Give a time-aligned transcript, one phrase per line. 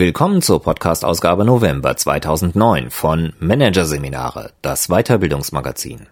[0.00, 6.06] Willkommen zur Podcast-Ausgabe November 2009 von Managerseminare, das Weiterbildungsmagazin.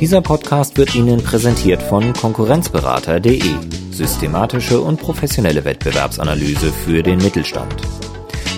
[0.00, 3.44] Dieser Podcast wird Ihnen präsentiert von Konkurrenzberater.de,
[3.92, 7.76] systematische und professionelle Wettbewerbsanalyse für den Mittelstand.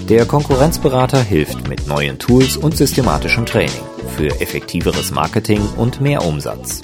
[0.09, 3.83] Der Konkurrenzberater hilft mit neuen Tools und systematischem Training
[4.17, 6.81] für effektiveres Marketing und mehr Umsatz.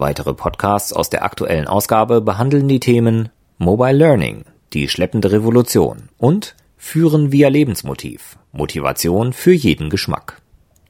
[0.00, 6.54] Weitere Podcasts aus der aktuellen Ausgabe behandeln die Themen Mobile Learning, die schleppende Revolution und
[6.76, 10.40] Führen via Lebensmotiv, Motivation für jeden Geschmack.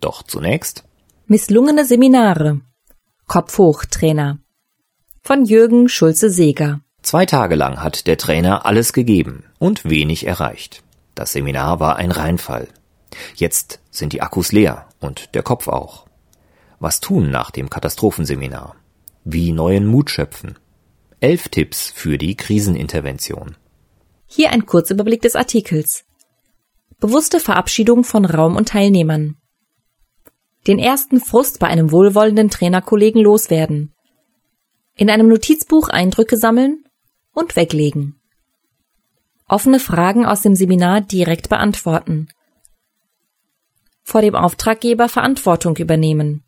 [0.03, 0.85] Doch zunächst
[1.27, 2.61] Misslungene Seminare
[3.27, 4.41] Kopf hoch Trainer
[5.23, 6.81] von Jürgen Schulze-Seger.
[7.01, 10.83] Zwei Tage lang hat der Trainer alles gegeben und wenig erreicht.
[11.15, 12.69] Das Seminar war ein Reinfall.
[13.37, 16.05] Jetzt sind die Akkus leer und der Kopf auch.
[16.79, 18.77] Was tun nach dem Katastrophenseminar?
[19.31, 20.59] Wie neuen Mut schöpfen.
[21.21, 23.59] Elf Tipps für die Krisenintervention.
[24.25, 26.07] Hier ein Kurzüberblick des Artikels.
[26.99, 29.37] Bewusste Verabschiedung von Raum und Teilnehmern.
[30.67, 33.93] Den ersten Frust bei einem wohlwollenden Trainerkollegen loswerden.
[34.95, 36.85] In einem Notizbuch Eindrücke sammeln
[37.35, 38.19] und weglegen.
[39.47, 42.29] Offene Fragen aus dem Seminar direkt beantworten.
[44.05, 46.45] Vor dem Auftraggeber Verantwortung übernehmen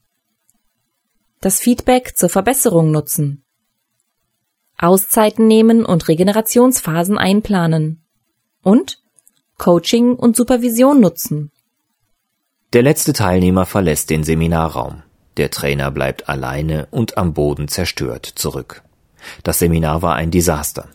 [1.42, 3.44] das Feedback zur Verbesserung nutzen,
[4.76, 8.04] Auszeiten nehmen und Regenerationsphasen einplanen
[8.62, 9.02] und
[9.56, 11.50] Coaching und Supervision nutzen.
[12.74, 15.02] Der letzte Teilnehmer verlässt den Seminarraum.
[15.38, 18.82] Der Trainer bleibt alleine und am Boden zerstört zurück.
[19.42, 20.88] Das Seminar war ein Desaster.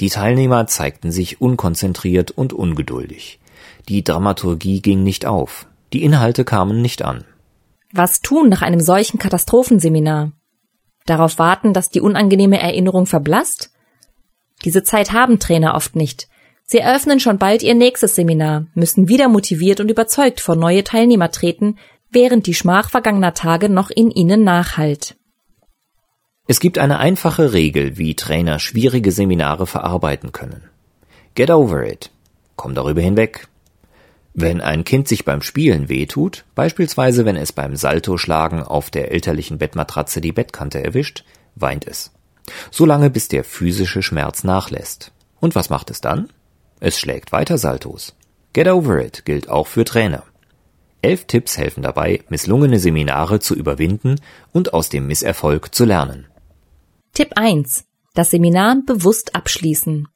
[0.00, 3.40] Die Teilnehmer zeigten sich unkonzentriert und ungeduldig.
[3.90, 5.66] Die Dramaturgie ging nicht auf.
[5.92, 7.24] Die Inhalte kamen nicht an.
[7.92, 10.32] Was tun nach einem solchen Katastrophenseminar?
[11.04, 13.70] Darauf warten, dass die unangenehme Erinnerung verblasst?
[14.64, 16.28] Diese Zeit haben Trainer oft nicht.
[16.64, 21.30] Sie eröffnen schon bald ihr nächstes Seminar, müssen wieder motiviert und überzeugt vor neue Teilnehmer
[21.30, 21.76] treten,
[22.10, 25.16] während die Schmach vergangener Tage noch in ihnen nachhallt.
[26.46, 30.62] Es gibt eine einfache Regel, wie Trainer schwierige Seminare verarbeiten können.
[31.34, 32.10] Get over it.
[32.56, 33.48] Komm darüber hinweg.
[34.34, 39.58] Wenn ein Kind sich beim Spielen wehtut, beispielsweise wenn es beim Saltoschlagen auf der elterlichen
[39.58, 42.12] Bettmatratze die Bettkante erwischt, weint es.
[42.70, 45.12] Solange bis der physische Schmerz nachlässt.
[45.38, 46.30] Und was macht es dann?
[46.80, 48.14] Es schlägt weiter Saltos.
[48.52, 50.24] Get over it gilt auch für Trainer.
[51.02, 54.20] Elf Tipps helfen dabei, misslungene Seminare zu überwinden
[54.52, 56.26] und aus dem Misserfolg zu lernen.
[57.12, 57.84] Tipp 1.
[58.14, 60.06] Das Seminar bewusst abschließen.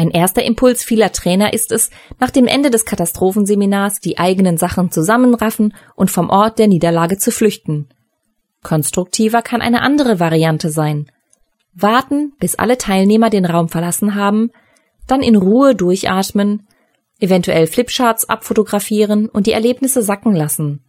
[0.00, 4.90] Ein erster Impuls vieler Trainer ist es, nach dem Ende des Katastrophenseminars die eigenen Sachen
[4.90, 7.90] zusammenraffen und vom Ort der Niederlage zu flüchten.
[8.62, 11.10] Konstruktiver kann eine andere Variante sein.
[11.74, 14.52] Warten, bis alle Teilnehmer den Raum verlassen haben,
[15.06, 16.66] dann in Ruhe durchatmen,
[17.18, 20.82] eventuell Flipcharts abfotografieren und die Erlebnisse sacken lassen.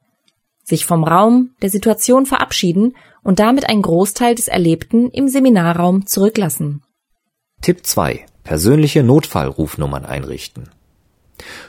[0.63, 6.83] Sich vom Raum, der Situation verabschieden und damit einen Großteil des Erlebten im Seminarraum zurücklassen.
[7.61, 10.69] Tipp 2 persönliche Notfallrufnummern einrichten.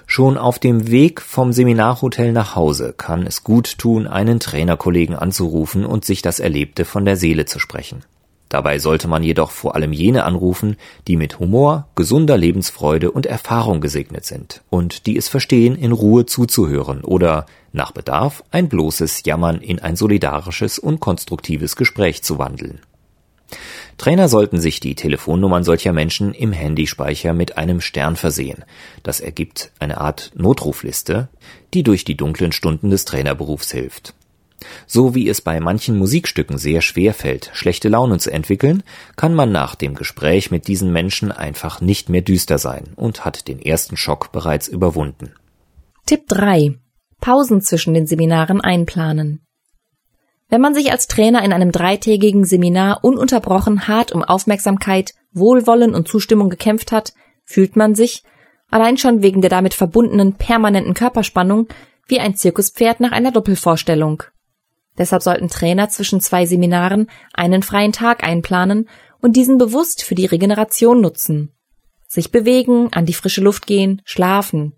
[0.07, 5.87] Schon auf dem Weg vom Seminarhotel nach Hause kann es gut tun, einen Trainerkollegen anzurufen
[5.87, 8.05] und sich das Erlebte von der Seele zu sprechen.
[8.53, 10.77] Dabei sollte man jedoch vor allem jene anrufen,
[11.09, 16.27] die mit Humor, gesunder Lebensfreude und Erfahrung gesegnet sind und die es verstehen, in Ruhe
[16.27, 22.81] zuzuhören oder nach Bedarf ein bloßes Jammern in ein solidarisches und konstruktives Gespräch zu wandeln.
[24.03, 28.65] Trainer sollten sich die Telefonnummern solcher Menschen im Handyspeicher mit einem Stern versehen.
[29.05, 31.29] Das ergibt eine Art Notrufliste,
[31.73, 34.15] die durch die dunklen Stunden des Trainerberufs hilft.
[34.89, 38.83] So wie es bei manchen Musikstücken sehr schwer fällt, schlechte Laune zu entwickeln,
[39.15, 43.47] kann man nach dem Gespräch mit diesen Menschen einfach nicht mehr düster sein und hat
[43.47, 45.31] den ersten Schock bereits überwunden.
[46.07, 46.75] Tipp 3.
[47.21, 49.47] Pausen zwischen den Seminaren einplanen.
[50.53, 56.09] Wenn man sich als Trainer in einem dreitägigen Seminar ununterbrochen hart um Aufmerksamkeit, Wohlwollen und
[56.09, 58.23] Zustimmung gekämpft hat, fühlt man sich,
[58.71, 61.69] allein schon wegen der damit verbundenen permanenten Körperspannung,
[62.07, 64.25] wie ein Zirkuspferd nach einer Doppelvorstellung.
[64.99, 68.91] Deshalb sollten Trainer zwischen zwei Seminaren einen freien Tag einplanen
[69.23, 71.55] und diesen bewusst für die Regeneration nutzen.
[72.09, 74.75] Sich bewegen, an die frische Luft gehen, schlafen.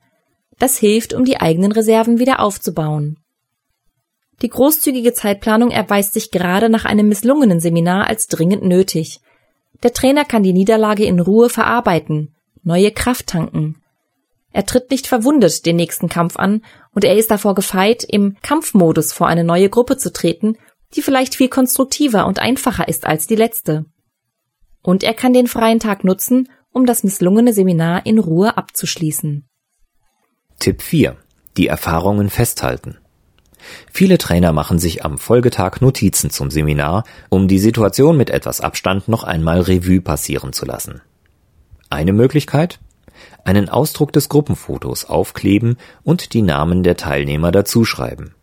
[0.57, 3.24] Das hilft, um die eigenen Reserven wieder aufzubauen.
[4.43, 9.21] Die großzügige Zeitplanung erweist sich gerade nach einem misslungenen Seminar als dringend nötig.
[9.83, 13.81] Der Trainer kann die Niederlage in Ruhe verarbeiten, neue Kraft tanken.
[14.53, 19.13] Er tritt nicht verwundet den nächsten Kampf an und er ist davor gefeit, im Kampfmodus
[19.13, 20.57] vor eine neue Gruppe zu treten,
[20.95, 23.85] die vielleicht viel konstruktiver und einfacher ist als die letzte.
[24.83, 29.49] Und er kann den freien Tag nutzen, um das misslungene Seminar in Ruhe abzuschließen.
[30.61, 31.17] Tipp 4.
[31.57, 32.99] Die Erfahrungen festhalten.
[33.93, 39.09] Viele Trainer machen sich am Folgetag Notizen zum Seminar, um die Situation mit etwas Abstand
[39.09, 41.01] noch einmal Revue passieren zu lassen.
[41.91, 42.81] Eine Möglichkeit?
[43.45, 48.35] Einen Ausdruck des Gruppenfotos aufkleben und die Namen der Teilnehmer dazuschreiben.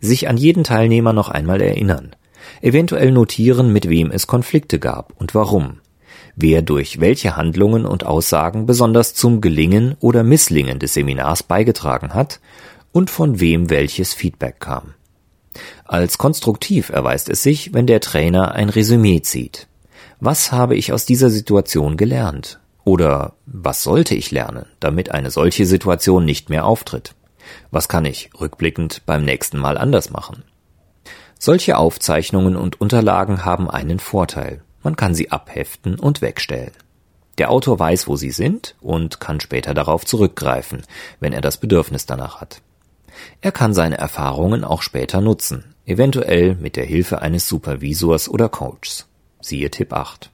[0.00, 2.16] Sich an jeden Teilnehmer noch einmal erinnern.
[2.60, 5.80] Eventuell notieren, mit wem es Konflikte gab und warum.
[6.34, 12.40] Wer durch welche Handlungen und Aussagen besonders zum Gelingen oder Misslingen des Seminars beigetragen hat
[12.96, 14.94] und von wem welches Feedback kam.
[15.84, 19.68] Als konstruktiv erweist es sich, wenn der Trainer ein Resümee zieht.
[20.18, 22.58] Was habe ich aus dieser Situation gelernt?
[22.84, 27.14] Oder was sollte ich lernen, damit eine solche Situation nicht mehr auftritt?
[27.70, 30.42] Was kann ich rückblickend beim nächsten Mal anders machen?
[31.38, 34.62] Solche Aufzeichnungen und Unterlagen haben einen Vorteil.
[34.82, 36.72] Man kann sie abheften und wegstellen.
[37.36, 40.80] Der Autor weiß, wo sie sind und kann später darauf zurückgreifen,
[41.20, 42.62] wenn er das Bedürfnis danach hat.
[43.40, 49.08] Er kann seine Erfahrungen auch später nutzen, eventuell mit der Hilfe eines Supervisors oder Coaches.
[49.40, 50.30] Siehe Tipp 8.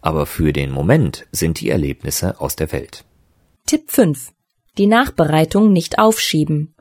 [0.00, 3.04] Aber für den Moment sind die Erlebnisse aus der Welt.
[3.66, 4.32] Tipp 5.
[4.78, 6.74] Die Nachbereitung nicht aufschieben.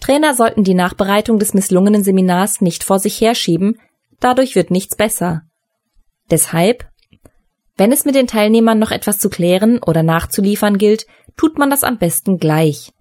[0.00, 3.80] Trainer sollten die Nachbereitung des misslungenen Seminars nicht vor sich herschieben,
[4.20, 5.42] dadurch wird nichts besser.
[6.30, 6.88] Deshalb,
[7.76, 11.06] wenn es mit den Teilnehmern noch etwas zu klären oder nachzuliefern gilt,
[11.36, 12.92] tut man das am besten gleich.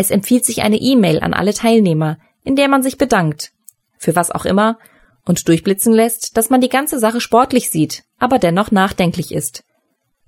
[0.00, 3.52] Es empfiehlt sich eine E-Mail an alle Teilnehmer, in der man sich bedankt,
[3.98, 4.78] für was auch immer,
[5.26, 9.62] und durchblitzen lässt, dass man die ganze Sache sportlich sieht, aber dennoch nachdenklich ist.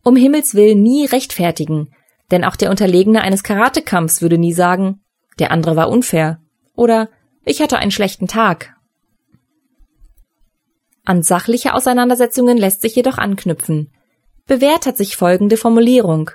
[0.04, 1.88] Um Himmels willen nie rechtfertigen,
[2.30, 5.00] denn auch der Unterlegene eines Karatekampfs würde nie sagen,
[5.38, 6.42] der andere war unfair
[6.74, 7.08] oder
[7.42, 8.74] ich hatte einen schlechten Tag.
[11.06, 13.90] An sachliche Auseinandersetzungen lässt sich jedoch anknüpfen.
[14.46, 16.30] Bewährt hat sich folgende Formulierung.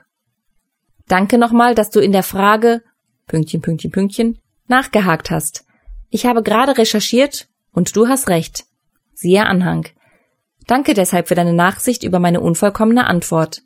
[1.08, 2.82] Danke nochmal, dass du in der Frage
[3.28, 5.66] Pünktchen, Pünktchen, Pünktchen nachgehakt hast.
[6.10, 8.66] Ich habe gerade recherchiert und du hast recht.
[9.14, 9.88] Siehe Anhang.
[10.66, 13.62] Danke deshalb für deine Nachsicht über meine unvollkommene Antwort.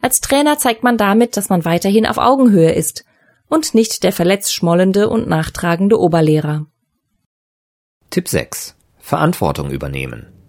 [0.00, 3.04] Als Trainer zeigt man damit, dass man weiterhin auf Augenhöhe ist
[3.48, 6.66] und nicht der verletzt schmollende und nachtragende Oberlehrer.
[8.10, 8.76] Tipp 6.
[8.98, 10.41] Verantwortung übernehmen.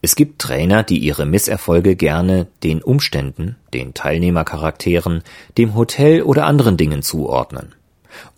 [0.00, 5.22] Es gibt Trainer, die ihre Misserfolge gerne den Umständen, den Teilnehmercharakteren,
[5.56, 7.74] dem Hotel oder anderen Dingen zuordnen.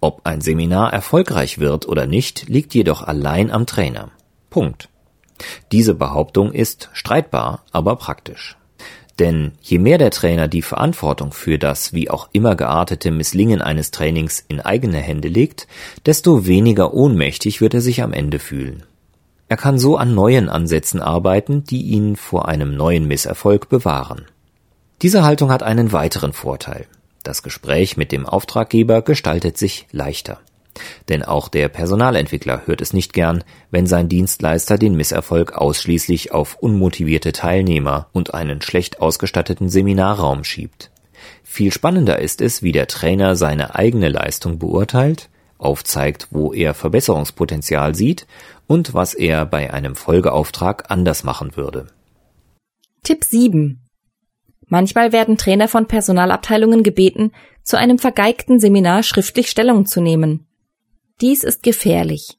[0.01, 4.11] Ob ein Seminar erfolgreich wird oder nicht, liegt jedoch allein am Trainer.
[4.51, 4.89] Punkt.
[5.73, 8.57] Diese Behauptung ist streitbar, aber praktisch.
[9.19, 13.91] Denn je mehr der Trainer die Verantwortung für das wie auch immer geartete Misslingen eines
[13.91, 15.67] Trainings in eigene Hände legt,
[16.07, 18.85] desto weniger ohnmächtig wird er sich am Ende fühlen.
[19.51, 24.27] Er kann so an neuen Ansätzen arbeiten, die ihn vor einem neuen Misserfolg bewahren.
[25.03, 26.87] Diese Haltung hat einen weiteren Vorteil.
[27.25, 30.39] Das Gespräch mit dem Auftraggeber gestaltet sich leichter.
[31.09, 33.43] Denn auch der Personalentwickler hört es nicht gern,
[33.73, 40.93] wenn sein Dienstleister den Misserfolg ausschließlich auf unmotivierte Teilnehmer und einen schlecht ausgestatteten Seminarraum schiebt.
[41.43, 45.29] Viel spannender ist es, wie der Trainer seine eigene Leistung beurteilt,
[45.61, 48.27] aufzeigt, wo er Verbesserungspotenzial sieht
[48.67, 51.87] und was er bei einem Folgeauftrag anders machen würde.
[53.03, 53.81] Tipp 7.
[54.67, 60.47] Manchmal werden Trainer von Personalabteilungen gebeten, zu einem vergeigten Seminar schriftlich Stellung zu nehmen.
[61.21, 62.39] Dies ist gefährlich.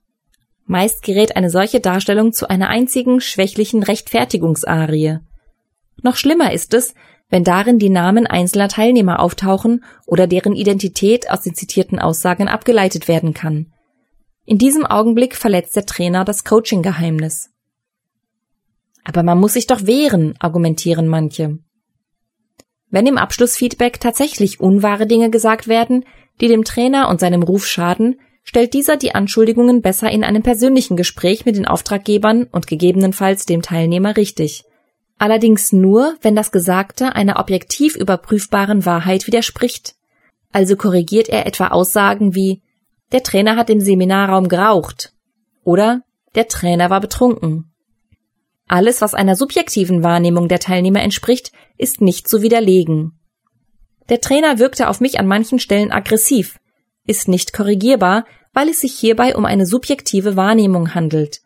[0.65, 5.19] Meist gerät eine solche Darstellung zu einer einzigen schwächlichen Rechtfertigungsarie.
[6.01, 6.93] Noch schlimmer ist es,
[7.31, 13.07] wenn darin die Namen einzelner Teilnehmer auftauchen oder deren Identität aus den zitierten Aussagen abgeleitet
[13.07, 13.73] werden kann.
[14.45, 17.49] In diesem Augenblick verletzt der Trainer das Coaching-Geheimnis.
[19.03, 21.57] Aber man muss sich doch wehren, argumentieren manche.
[22.89, 26.05] Wenn im Abschlussfeedback tatsächlich unwahre Dinge gesagt werden,
[26.41, 30.97] die dem Trainer und seinem Ruf schaden, stellt dieser die Anschuldigungen besser in einem persönlichen
[30.97, 34.65] Gespräch mit den Auftraggebern und gegebenenfalls dem Teilnehmer richtig.
[35.21, 39.93] Allerdings nur, wenn das Gesagte einer objektiv überprüfbaren Wahrheit widerspricht.
[40.51, 42.63] Also korrigiert er etwa Aussagen wie
[43.11, 45.13] der Trainer hat im Seminarraum geraucht
[45.63, 46.01] oder
[46.33, 47.71] der Trainer war betrunken.
[48.67, 53.19] Alles, was einer subjektiven Wahrnehmung der Teilnehmer entspricht, ist nicht zu widerlegen.
[54.09, 56.59] Der Trainer wirkte auf mich an manchen Stellen aggressiv,
[57.05, 61.41] ist nicht korrigierbar, weil es sich hierbei um eine subjektive Wahrnehmung handelt.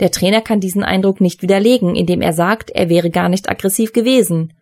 [0.00, 3.92] Der Trainer kann diesen Eindruck nicht widerlegen, indem er sagt, er wäre gar nicht aggressiv
[3.92, 4.52] gewesen.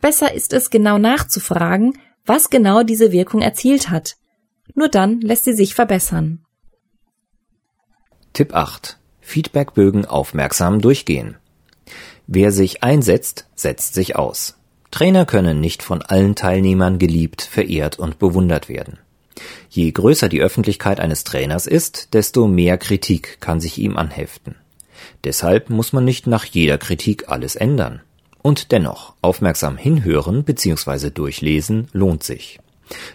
[0.00, 4.16] Besser ist es genau nachzufragen, was genau diese Wirkung erzielt hat.
[4.74, 6.44] Nur dann lässt sie sich verbessern.
[8.32, 8.98] Tipp 8.
[9.20, 11.36] Feedbackbögen aufmerksam durchgehen.
[12.26, 14.58] Wer sich einsetzt, setzt sich aus.
[14.90, 18.98] Trainer können nicht von allen Teilnehmern geliebt, verehrt und bewundert werden.
[19.70, 24.54] Je größer die Öffentlichkeit eines Trainers ist, desto mehr Kritik kann sich ihm anheften.
[25.24, 28.00] Deshalb muss man nicht nach jeder Kritik alles ändern.
[28.42, 31.10] Und dennoch, aufmerksam hinhören bzw.
[31.10, 32.60] durchlesen lohnt sich.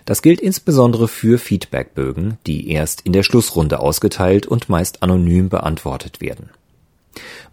[0.05, 6.21] Das gilt insbesondere für Feedbackbögen, die erst in der Schlussrunde ausgeteilt und meist anonym beantwortet
[6.21, 6.49] werden.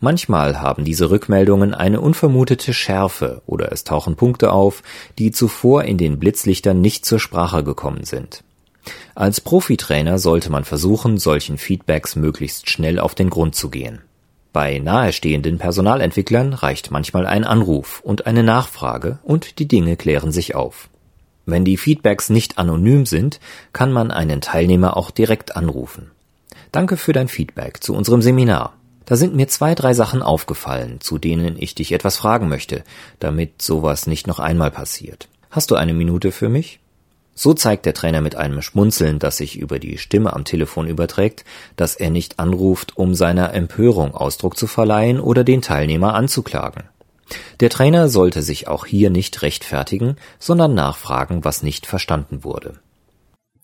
[0.01, 4.83] Manchmal haben diese Rückmeldungen eine unvermutete Schärfe oder es tauchen Punkte auf,
[5.19, 8.43] die zuvor in den Blitzlichtern nicht zur Sprache gekommen sind.
[9.15, 14.01] Als Profitrainer sollte man versuchen, solchen Feedbacks möglichst schnell auf den Grund zu gehen.
[14.53, 20.55] Bei nahestehenden Personalentwicklern reicht manchmal ein Anruf und eine Nachfrage und die Dinge klären sich
[20.57, 20.89] auf.
[21.47, 23.39] Wenn die Feedbacks nicht anonym sind,
[23.73, 26.11] kann man einen Teilnehmer auch direkt anrufen.
[26.73, 28.75] Danke für dein Feedback zu unserem Seminar.
[29.05, 32.85] Da sind mir zwei, drei Sachen aufgefallen, zu denen ich dich etwas fragen möchte,
[33.19, 35.29] damit sowas nicht noch einmal passiert.
[35.51, 36.80] Hast du eine Minute für mich?
[37.43, 41.47] So zeigt der Trainer mit einem Schmunzeln, das sich über die Stimme am Telefon überträgt,
[41.75, 46.83] dass er nicht anruft, um seiner Empörung Ausdruck zu verleihen oder den Teilnehmer anzuklagen.
[47.61, 52.79] Der Trainer sollte sich auch hier nicht rechtfertigen, sondern nachfragen, was nicht verstanden wurde.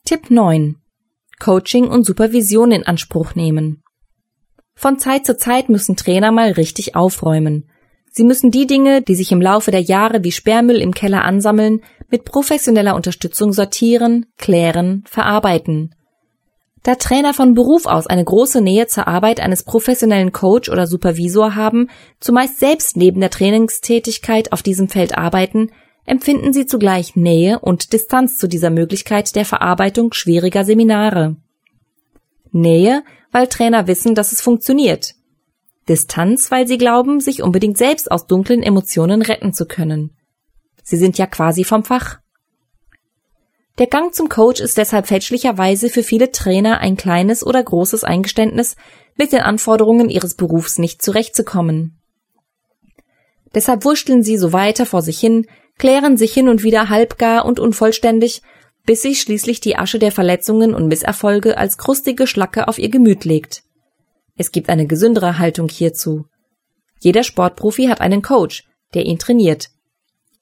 [0.06, 0.76] Tipp 9.
[1.38, 3.83] Coaching und Supervision in Anspruch nehmen.
[4.75, 7.68] Von Zeit zu Zeit müssen Trainer mal richtig aufräumen.
[8.16, 11.82] Sie müssen die Dinge, die sich im Laufe der Jahre wie Sperrmüll im Keller ansammeln,
[12.11, 15.94] mit professioneller Unterstützung sortieren, klären, verarbeiten.
[16.82, 21.56] Da Trainer von Beruf aus eine große Nähe zur Arbeit eines professionellen Coach oder Supervisor
[21.56, 25.70] haben, zumeist selbst neben der Trainingstätigkeit auf diesem Feld arbeiten,
[26.06, 31.37] empfinden sie zugleich Nähe und Distanz zu dieser Möglichkeit der Verarbeitung schwieriger Seminare.
[32.50, 35.15] Nähe, weil Trainer wissen, dass es funktioniert.
[35.88, 40.16] Distanz, weil sie glauben, sich unbedingt selbst aus dunklen Emotionen retten zu können.
[40.82, 42.18] Sie sind ja quasi vom Fach.
[43.78, 48.76] Der Gang zum Coach ist deshalb fälschlicherweise für viele Trainer ein kleines oder großes Eingeständnis,
[49.16, 51.98] mit den Anforderungen ihres Berufs nicht zurechtzukommen.
[53.54, 55.46] Deshalb wurschteln sie so weiter vor sich hin,
[55.78, 58.42] klären sich hin und wieder halbgar und unvollständig,
[58.84, 63.24] bis sich schließlich die Asche der Verletzungen und Misserfolge als krustige Schlacke auf ihr Gemüt
[63.24, 63.62] legt.
[64.36, 66.26] Es gibt eine gesündere Haltung hierzu.
[67.00, 68.64] Jeder Sportprofi hat einen Coach,
[68.94, 69.70] der ihn trainiert.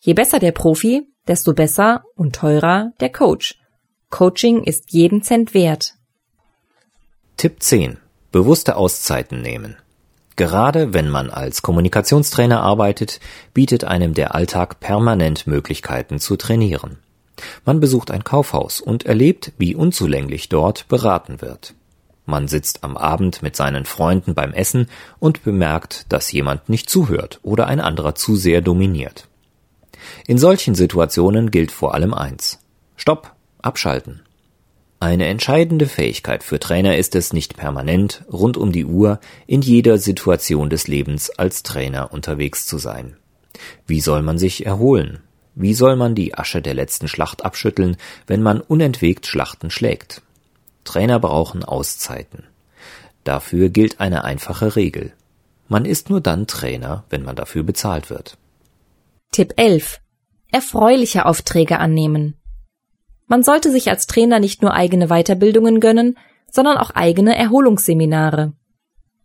[0.01, 3.59] Je besser der Profi, desto besser und teurer der Coach.
[4.11, 5.95] Coaching ist jeden Cent wert.
[7.37, 7.99] Tipp 10.
[8.31, 9.77] Bewusste Auszeiten nehmen.
[10.37, 13.21] Gerade wenn man als Kommunikationstrainer arbeitet,
[13.55, 16.99] bietet einem der Alltag permanent Möglichkeiten zu trainieren.
[17.65, 21.75] Man besucht ein Kaufhaus und erlebt, wie unzulänglich dort beraten wird.
[22.27, 24.89] Man sitzt am Abend mit seinen Freunden beim Essen
[25.19, 29.29] und bemerkt, dass jemand nicht zuhört oder ein anderer zu sehr dominiert.
[30.27, 32.61] In solchen Situationen gilt vor allem eins.
[32.97, 34.23] Stopp, abschalten.
[35.01, 39.99] Eine entscheidende Fähigkeit für Trainer ist es, nicht permanent, rund um die Uhr, in jeder
[39.99, 43.17] Situation des Lebens als Trainer unterwegs zu sein.
[43.87, 45.21] Wie soll man sich erholen?
[45.55, 50.23] Wie soll man die Asche der letzten Schlacht abschütteln, wenn man unentwegt Schlachten schlägt?
[50.85, 52.45] Trainer brauchen Auszeiten.
[53.25, 55.13] Dafür gilt eine einfache Regel.
[55.69, 58.37] Man ist nur dann Trainer, wenn man dafür bezahlt wird.
[59.33, 60.01] Tipp 11.
[60.53, 62.37] Erfreuliche Aufträge annehmen.
[63.27, 66.19] Man sollte sich als Trainer nicht nur eigene Weiterbildungen gönnen,
[66.51, 68.53] sondern auch eigene Erholungsseminare.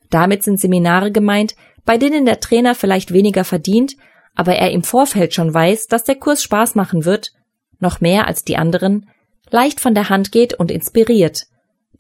[0.09, 3.97] Damit sind Seminare gemeint, bei denen der Trainer vielleicht weniger verdient,
[4.33, 7.33] aber er im Vorfeld schon weiß, dass der Kurs Spaß machen wird,
[7.79, 9.09] noch mehr als die anderen,
[9.51, 11.48] leicht von der Hand geht und inspiriert.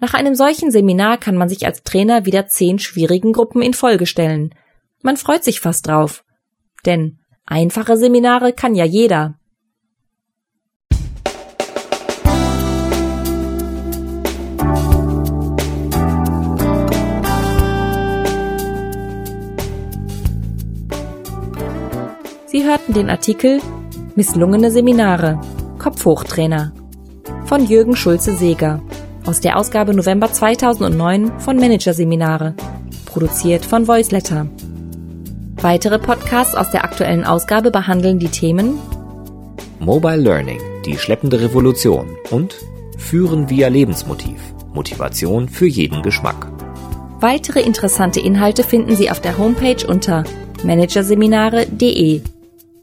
[0.01, 4.05] Nach einem solchen Seminar kann man sich als Trainer wieder zehn schwierigen Gruppen in Folge
[4.05, 4.55] stellen.
[5.01, 6.23] Man freut sich fast drauf.
[6.85, 9.35] Denn Einfache Seminare kann ja jeder.
[22.45, 23.61] Sie hörten den Artikel
[24.15, 25.41] Misslungene Seminare
[25.77, 26.73] Kopfhochtrainer
[27.45, 28.81] von Jürgen Schulze-Seger
[29.25, 32.55] aus der Ausgabe November 2009 von Managerseminare,
[33.05, 34.47] produziert von Voiceletter.
[35.61, 38.79] Weitere Podcasts aus der aktuellen Ausgabe behandeln die Themen
[39.79, 42.55] Mobile Learning, die schleppende Revolution und
[42.97, 44.39] Führen via Lebensmotiv,
[44.73, 46.47] Motivation für jeden Geschmack.
[47.19, 50.23] Weitere interessante Inhalte finden Sie auf der Homepage unter
[50.63, 52.21] managerseminare.de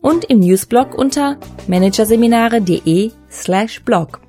[0.01, 1.37] und im Newsblog unter
[1.69, 4.21] managerseminare.de slash blog.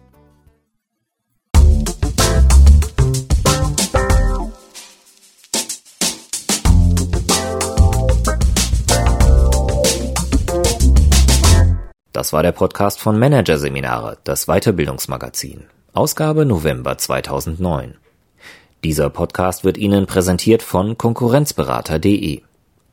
[12.17, 15.65] Das war der Podcast von Managerseminare, das Weiterbildungsmagazin.
[15.93, 17.93] Ausgabe November 2009.
[18.83, 22.41] Dieser Podcast wird Ihnen präsentiert von Konkurrenzberater.de.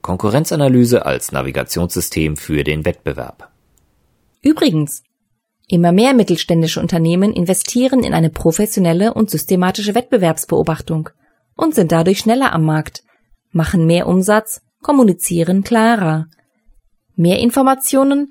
[0.02, 3.50] Konkurrenzanalyse als Navigationssystem für den Wettbewerb.
[4.42, 5.02] Übrigens,
[5.68, 11.08] immer mehr mittelständische Unternehmen investieren in eine professionelle und systematische Wettbewerbsbeobachtung
[11.56, 13.04] und sind dadurch schneller am Markt,
[13.52, 16.26] machen mehr Umsatz, kommunizieren klarer.
[17.16, 18.30] Mehr Informationen,